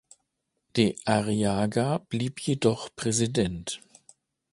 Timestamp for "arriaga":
1.05-1.99